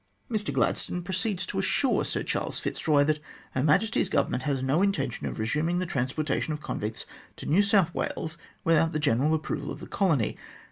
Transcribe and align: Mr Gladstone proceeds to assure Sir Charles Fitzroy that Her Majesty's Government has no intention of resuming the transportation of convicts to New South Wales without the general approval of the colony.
Mr 0.31 0.51
Gladstone 0.51 1.03
proceeds 1.03 1.45
to 1.45 1.59
assure 1.59 2.03
Sir 2.03 2.23
Charles 2.23 2.57
Fitzroy 2.57 3.03
that 3.03 3.19
Her 3.51 3.61
Majesty's 3.61 4.09
Government 4.09 4.41
has 4.41 4.63
no 4.63 4.81
intention 4.81 5.27
of 5.27 5.37
resuming 5.37 5.77
the 5.77 5.85
transportation 5.85 6.53
of 6.53 6.59
convicts 6.59 7.05
to 7.37 7.45
New 7.45 7.61
South 7.61 7.93
Wales 7.93 8.35
without 8.63 8.93
the 8.93 8.99
general 8.99 9.35
approval 9.35 9.69
of 9.71 9.79
the 9.79 9.85
colony. 9.85 10.37